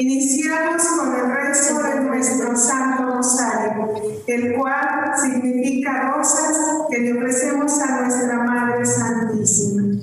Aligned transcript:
Iniciamos 0.00 0.82
con 0.98 1.14
el 1.14 1.30
rezo 1.30 1.82
de 1.82 2.00
nuestro 2.00 2.56
Santo 2.56 3.16
Rosario, 3.16 3.92
el 4.26 4.54
cual 4.54 5.12
significa 5.14 6.12
rosas 6.16 6.56
que 6.90 7.00
le 7.00 7.18
ofrecemos 7.18 7.78
a 7.82 8.00
nuestra 8.00 8.38
Madre 8.38 8.86
Santísima. 8.86 10.00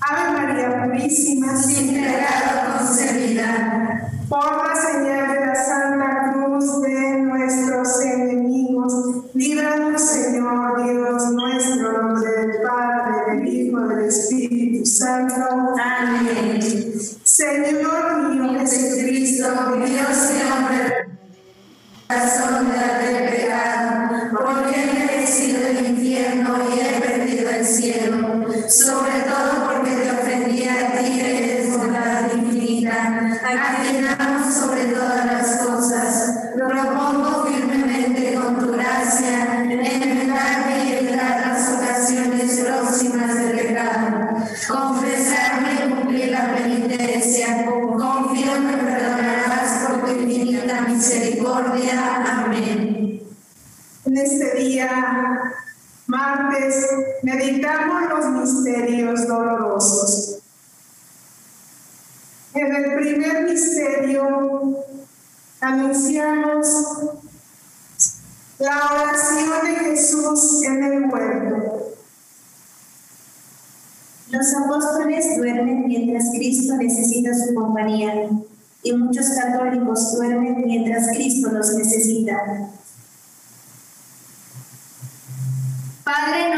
Ave 0.00 0.32
María 0.32 0.84
Purísima, 0.84 1.54
sin 1.54 1.92
pecado 1.92 2.78
concebida, 2.78 4.10
por 4.26 4.68
la 4.68 4.74
señal 4.74 5.25
el 62.76 62.94
primer 62.94 63.44
misterio 63.44 64.84
anunciamos 65.60 66.66
la 68.58 68.90
oración 69.02 69.64
de 69.64 69.74
Jesús 69.76 70.62
en 70.64 70.82
el 70.84 71.10
huerto. 71.10 71.96
Los 74.30 74.54
apóstoles 74.54 75.36
duermen 75.36 75.86
mientras 75.86 76.30
Cristo 76.30 76.76
necesita 76.76 77.30
su 77.34 77.54
compañía 77.54 78.28
y 78.82 78.92
muchos 78.92 79.28
católicos 79.30 80.14
duermen 80.16 80.64
mientras 80.64 81.08
Cristo 81.08 81.50
los 81.52 81.74
necesita. 81.74 82.70
Padre 86.04 86.54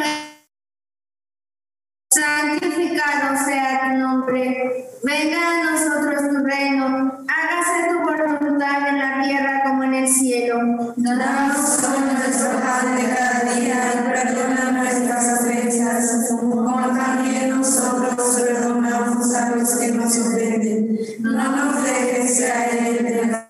nuestro, 2.11 2.77
santificado 2.98 3.44
sea 3.44 3.80
tu 3.80 3.98
nombre, 3.98 4.91
venga 5.02 5.38
a 5.38 5.72
nosotros 5.72 6.30
tu 6.30 6.44
reino, 6.44 7.12
hágase 7.28 7.88
tu 7.90 7.98
voluntad 8.00 8.88
en 8.88 8.98
la 8.98 9.22
tierra 9.22 9.62
como 9.64 9.84
en 9.84 9.94
el 9.94 10.08
cielo. 10.08 10.94
Danos 10.96 11.84
hoy 11.84 12.00
nuestro 12.14 12.60
pan 12.60 12.96
de 12.96 13.05
cada 13.14 13.55
día 13.55 13.77
y 13.94 13.98
perdona 14.10 14.72
nuestras 14.72 15.40
ofensas, 15.40 16.28
como 16.40 16.64
también 16.96 17.50
nosotros 17.50 18.40
perdonamos 18.40 19.34
a 19.34 19.50
los 19.50 19.77
que 19.77 19.92
nos 19.92 20.18
ofenden. 20.18 20.98
No 21.20 21.56
nos 21.56 21.84
dejes 21.84 22.40
caer 22.40 23.02
de 23.02 23.27
la 23.27 23.44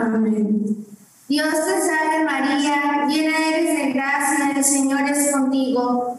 Amén. 0.00 0.86
Dios 1.28 1.48
te 1.50 1.80
salve 1.80 2.24
María, 2.24 3.06
llena 3.06 3.36
eres 3.48 3.78
de 3.78 3.92
gracia, 3.92 4.52
el 4.56 4.64
Señor 4.64 5.00
es 5.02 5.30
contigo. 5.30 6.18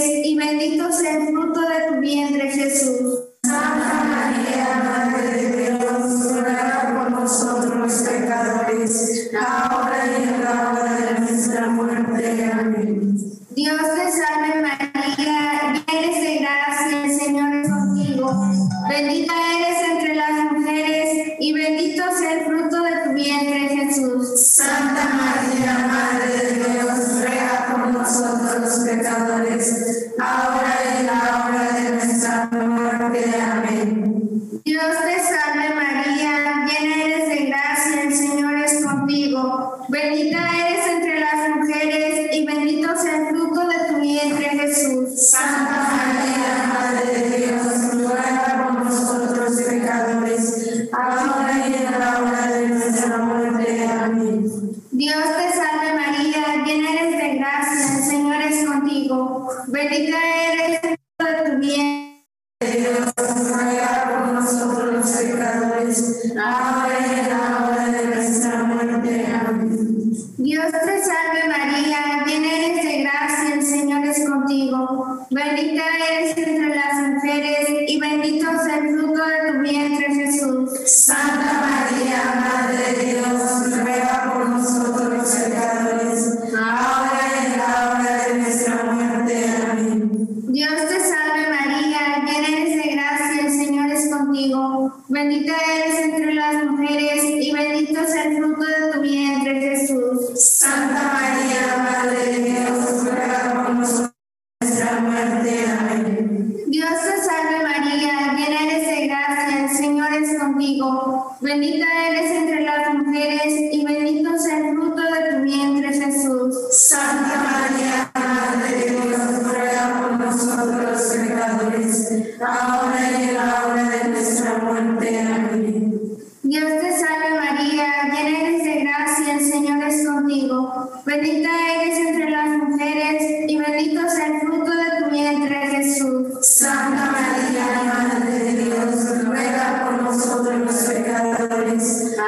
Dios 70.37 70.71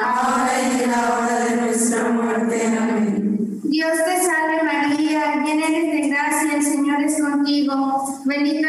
ahora 0.04 0.52
y 0.62 0.82
en 0.82 0.90
la 0.90 1.18
hora 1.18 1.44
de 1.44 1.56
nuestra 1.56 2.08
muerte. 2.10 2.66
Amén. 2.66 3.60
Dios 3.64 3.92
te 3.92 4.16
salve 4.22 4.62
María, 4.62 5.42
llena 5.44 5.66
eres 5.66 5.92
de 5.92 6.08
gracia, 6.08 6.56
el 6.56 6.62
Señor 6.62 7.02
es 7.02 7.20
contigo. 7.20 8.20
Bendita 8.24 8.68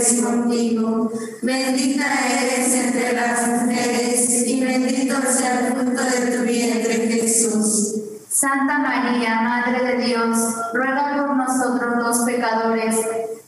es 0.00 0.20
contigo. 0.20 1.12
Bendita 1.42 2.06
eres 2.30 2.74
entre 2.74 3.12
las 3.12 3.48
mujeres 3.48 4.46
y 4.46 4.64
bendito 4.64 5.16
es 5.18 5.40
el 5.40 5.72
fruto 5.74 6.02
de 6.02 6.36
tu 6.36 6.44
vientre 6.44 7.08
Jesús. 7.08 7.94
Santa 8.28 8.78
María, 8.78 9.40
Madre 9.40 9.96
de 9.96 10.04
Dios, 10.04 10.38
ruega 10.72 11.16
por 11.16 11.36
nosotros 11.36 11.96
los 11.96 12.18
pecadores, 12.18 12.96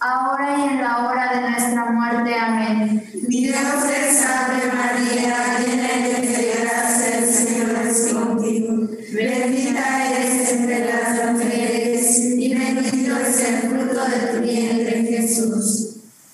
ahora 0.01 0.57
y 0.59 0.63
en 0.69 0.83
la 0.83 1.09
hora 1.09 1.33
de 1.33 1.51
nuestra 1.51 1.85
muerte. 1.93 2.35
Amén. 2.35 3.11
Dios 3.29 3.57
te 3.87 4.13
salve 4.13 4.73
María, 4.73 5.59
llena 5.61 5.89
eres 5.93 6.30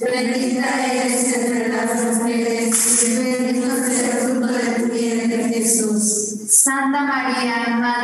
Bendita 0.00 0.86
eres 0.86 1.36
entre 1.36 1.68
las 1.68 2.04
mujeres 2.04 3.02
y 3.06 3.22
bendito 3.22 3.66
es 3.66 4.00
el 4.00 4.10
fruto 4.18 4.46
de 4.46 4.62
tu 4.78 4.86
vientre, 4.86 5.44
Jesús. 5.50 6.36
Santa 6.48 7.02
María, 7.02 7.76
Madre 7.78 7.99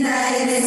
Israel 0.00 0.59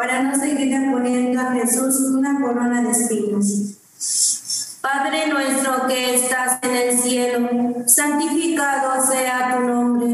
para 0.00 0.22
no 0.22 0.34
seguir 0.34 0.90
poniendo 0.90 1.38
a 1.38 1.52
Jesús 1.52 2.00
una 2.16 2.40
corona 2.40 2.80
de 2.80 2.90
espinas. 2.90 4.78
Padre 4.80 5.28
nuestro 5.28 5.86
que 5.88 6.14
estás 6.14 6.58
en 6.62 6.74
el 6.74 6.98
cielo, 6.98 7.48
santificado 7.86 9.06
sea 9.06 9.58
tu 9.58 9.68
nombre, 9.68 10.06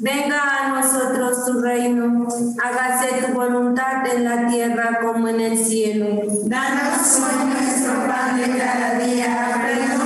venga 0.00 0.40
a 0.40 0.80
nosotros 0.80 1.44
tu 1.44 1.60
reino, 1.60 2.26
hágase 2.64 3.26
tu 3.26 3.34
voluntad 3.34 4.06
en 4.06 4.24
la 4.24 4.48
tierra 4.48 5.00
como 5.02 5.28
en 5.28 5.38
el 5.38 5.58
cielo. 5.58 6.22
Danos 6.46 7.18
hoy 7.18 7.46
nuestro 7.46 7.92
pan 8.08 8.40
de 8.40 8.58
cada 8.58 8.98
día, 9.00 9.60
perdón 9.62 10.05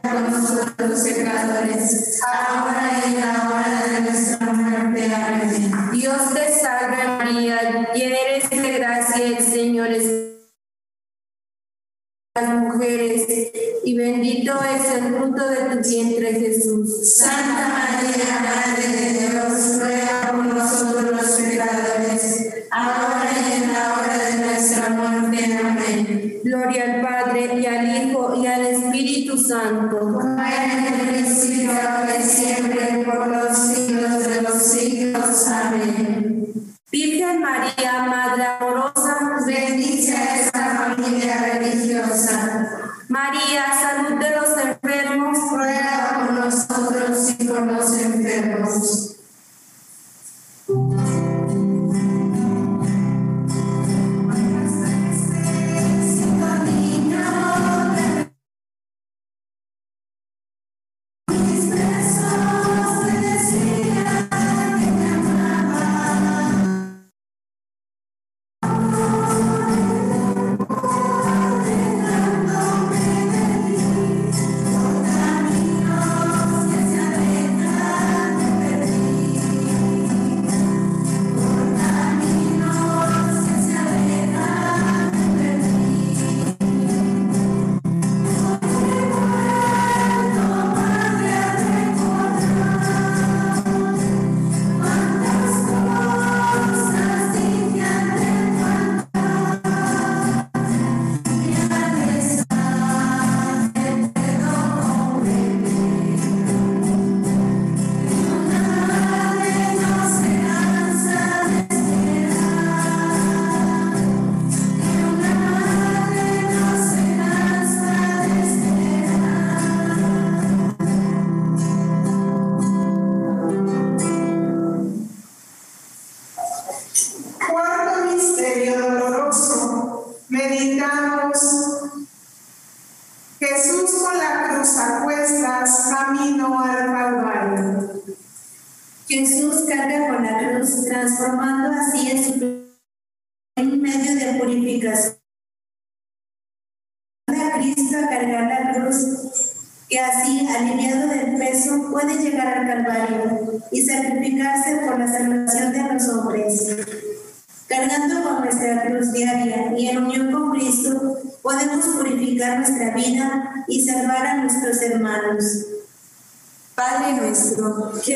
nosotros 0.87 1.13
pecadores, 1.15 2.21
ahora 2.23 3.01
y 3.05 3.13
en 3.13 3.21
la 3.21 3.49
hora 3.49 3.93
de 3.93 4.01
nuestra 4.01 4.53
muerte. 4.53 5.13
Amén. 5.13 5.71
Dios 5.91 6.33
te 6.33 6.53
salve 6.53 7.03
María, 7.17 7.93
llena 7.93 8.15
eres 8.15 8.49
de 8.49 8.71
gracia, 8.71 9.25
el 9.25 9.43
Señor 9.43 9.87
es 9.89 10.31
las 12.33 12.53
mujeres, 12.55 13.27
y 13.83 13.97
bendito 13.97 14.53
es 14.63 14.93
el 14.93 15.13
fruto 15.13 15.47
de 15.49 15.57
tu 15.57 15.89
vientre, 15.89 16.33
Jesús. 16.33 17.17
Santa 17.17 17.67
María, 17.67 18.39
Madre 18.41 18.87
de 18.87 19.19
Dios, 19.19 19.79
ruega 19.79 20.31
por 20.31 20.45
nosotros 20.45 21.11
los 21.11 21.31
pecadores, 21.31 22.53
ahora 22.71 23.29
y 23.49 23.63
en 23.63 23.73
la 23.73 23.93
hora 23.93 24.17
de 24.17 24.45
nuestra 24.45 24.89
muerte. 24.89 25.59
Amén. 25.61 26.41
Gloria 26.43 26.83
al 26.83 27.01
Padre, 27.01 27.59
y 27.59 27.65
al 27.65 28.09
Hijo, 28.09 28.33
y 28.41 28.47
al 28.47 28.65
Espíritu 28.65 29.37
Santo. 29.37 30.30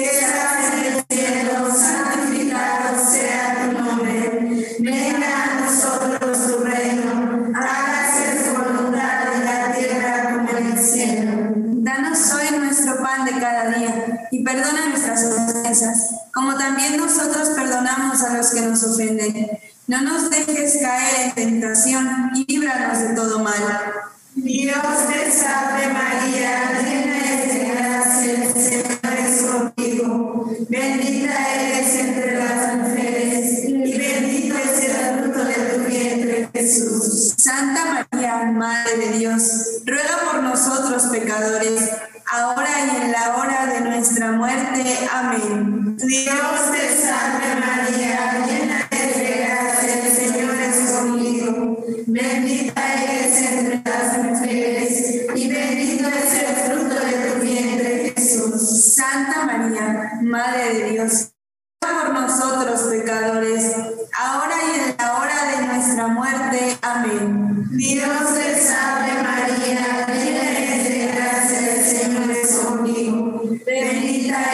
Nuestro, 0.06 0.45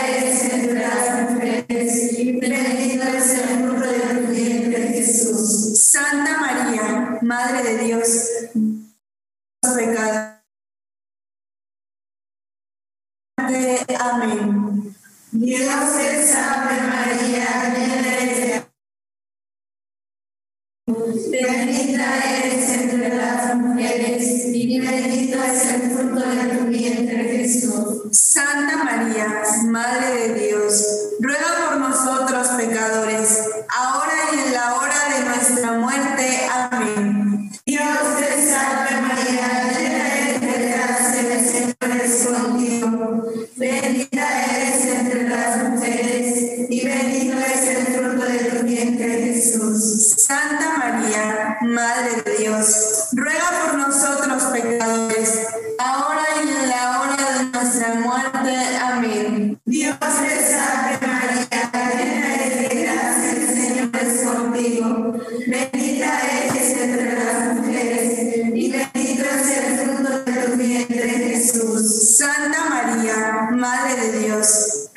es 0.08 0.54
nuestra 0.54 1.11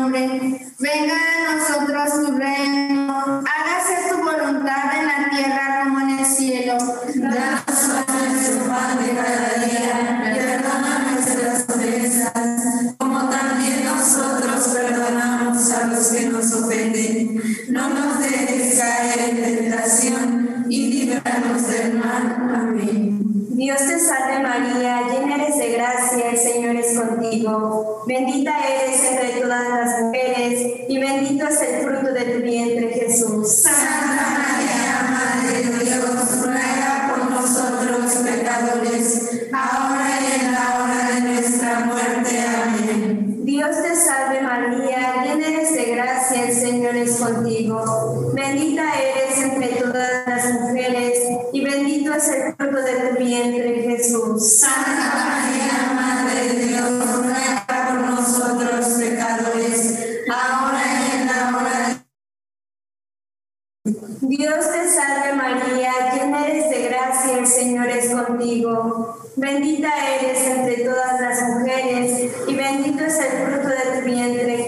nombre. 0.00 0.60
Venga 0.78 1.14
a 1.14 1.56
nosotros 1.56 2.26
tu 2.26 2.36
reino 2.36 2.85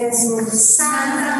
es 0.09 0.75
Santa 0.75 1.38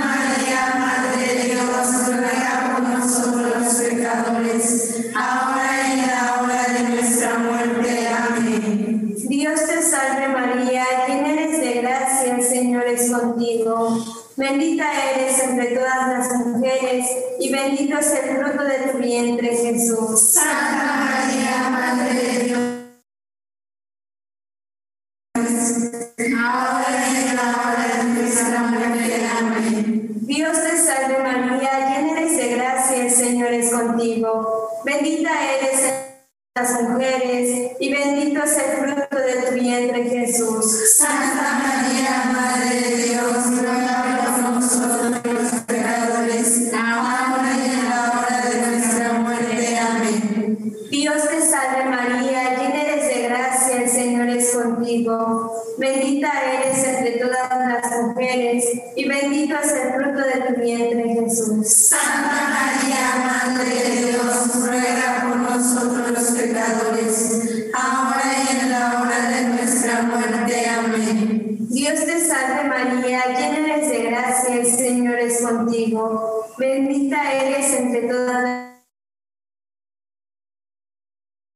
María, 72.93 73.25
llena 73.27 73.75
eres 73.75 73.89
de 73.89 74.03
gracia, 74.03 74.55
el 74.55 74.65
Señor 74.65 75.19
es 75.19 75.41
contigo. 75.41 76.45
Bendita 76.57 77.33
eres 77.33 77.73
entre 77.73 78.01
todas 78.07 78.43
las. 78.43 78.69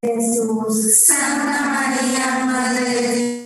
Jesús. 0.04 1.06
Santa 1.06 1.62
María, 1.62 2.46
Madre 2.46 2.90
de 2.90 3.02
Dios, 3.16 3.44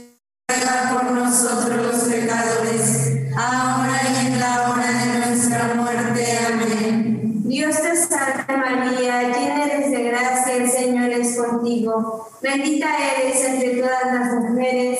ruega 0.50 0.91
por 0.91 1.12
nosotros 1.12 1.86
los 1.86 2.04
pecadores, 2.04 3.32
ahora 3.38 4.02
y 4.04 4.28
en 4.28 4.39
la 4.39 4.69
hora 4.69 4.91
de 4.91 5.28
nuestra 5.28 5.73
muerte. 5.76 6.39
Amén. 6.47 7.43
Dios 7.47 7.76
te 7.82 7.95
salve 7.95 8.58
María, 8.58 9.21
llena 9.21 9.65
eres 9.65 9.91
de 9.91 10.04
gracia, 10.04 10.56
el 10.56 10.69
Señor 10.69 11.10
es 11.12 11.38
contigo. 11.38 12.28
Bendita 12.41 12.88
eres 13.15 13.45
entre 13.45 13.82
todas 13.82 14.06
las 14.13 14.34
mujeres 14.34 15.00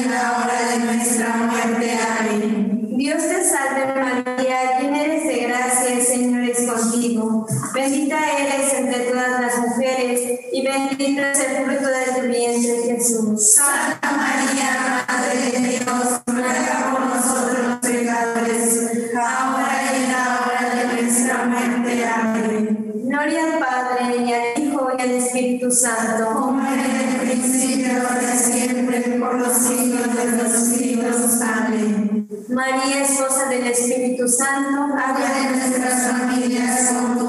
Santa 13.41 14.11
María, 14.11 15.03
Madre 15.07 15.51
de 15.51 15.69
Dios, 15.69 16.21
ruega 16.27 16.91
por 16.91 17.07
nosotros 17.07 17.67
los 17.69 17.77
pecadores, 17.79 19.15
ahora 19.15 19.81
y 19.81 20.03
en 20.03 20.11
la 20.11 20.41
hora 20.45 20.75
de 20.75 21.01
nuestra 21.01 21.45
muerte. 21.45 22.05
Amén. 22.05 22.91
Gloria 23.05 23.45
al 23.45 23.59
Padre, 23.59 24.17
y 24.17 24.31
al 24.31 24.63
Hijo, 24.63 24.89
y 24.95 25.01
al 25.01 25.11
Espíritu 25.13 25.71
Santo, 25.71 26.33
como 26.35 26.61
era 26.61 26.85
en 26.85 27.07
el 27.09 27.15
principio, 27.17 27.93
ahora 27.93 28.31
y 28.31 28.37
siempre, 28.37 28.99
por 29.19 29.33
los 29.39 29.57
siglos 29.57 30.15
de 30.15 30.43
los 30.43 30.51
siglos. 30.51 31.41
Amén. 31.41 32.27
María, 32.47 33.01
esposa 33.01 33.49
del 33.49 33.65
Espíritu 33.65 34.27
Santo, 34.27 34.83
habla 34.83 35.33
de 35.33 35.57
nuestras 35.57 36.11
familias, 36.11 36.93
con 36.93 37.20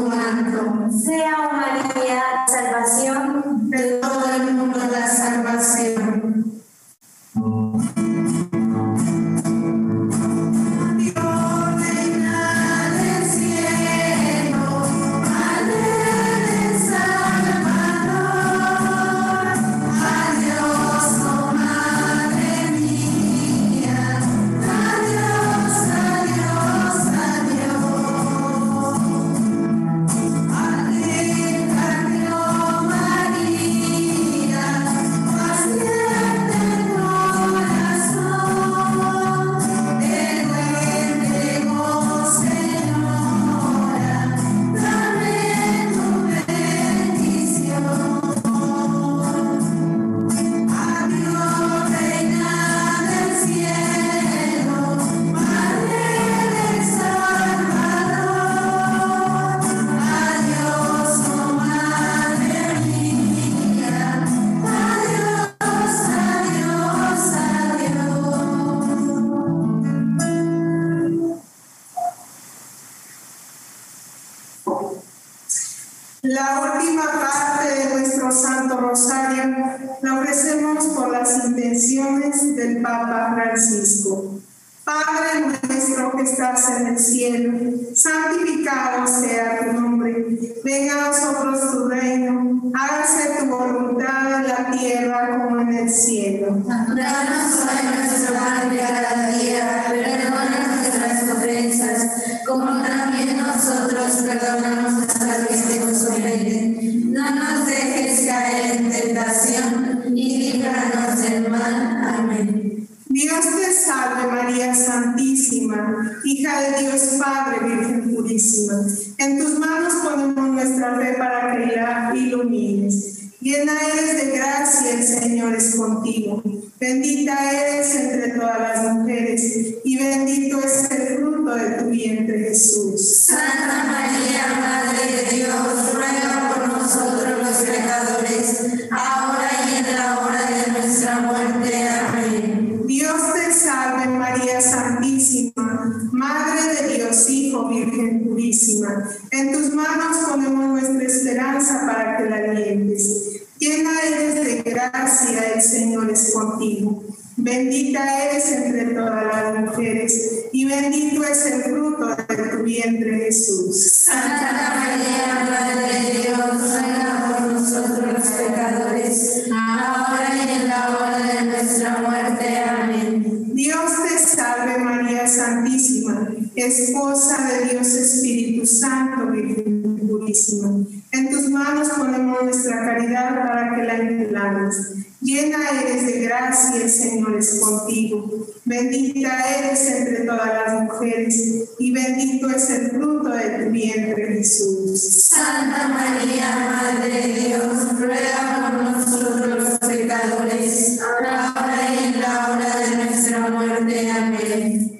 y 129.84 129.98
bendito 129.98 130.60
es 130.60 130.90
el 130.90 131.16
fruto 131.16 131.54
de 131.54 131.70
tu 131.70 131.90
vientre, 131.90 132.38
Jesús. 132.38 133.26
Santa 133.26 133.61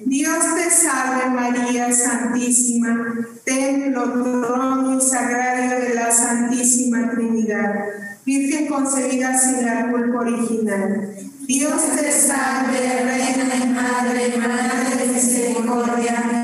Dios 0.05 0.37
te 0.55 0.69
salve 0.69 1.29
María 1.29 1.93
Santísima, 1.93 3.15
templo, 3.43 4.03
trono 4.03 4.97
y 4.97 5.01
sagrario 5.01 5.79
de 5.79 5.93
la 5.93 6.11
Santísima 6.11 7.11
Trinidad, 7.11 7.73
Virgen 8.25 8.67
concebida 8.67 9.37
sin 9.37 9.65
la 9.65 9.91
culpa 9.91 10.21
original. 10.21 11.15
Dios 11.41 11.81
te 11.95 12.11
salve, 12.11 12.79
Reina 13.03 13.55
y 13.63 13.67
Madre, 13.69 14.37
Madre 14.37 15.05
de 15.05 15.13
Misericordia. 15.13 16.42